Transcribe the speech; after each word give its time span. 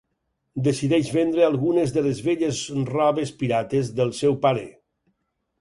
Decideix 0.67 1.11
vendre 1.17 1.43
algunes 1.49 1.93
de 1.97 2.03
les 2.07 2.23
velles 2.29 2.63
robes 2.95 3.37
pirates 3.43 3.95
del 4.01 4.15
seu 4.25 4.39
pare. 4.49 4.69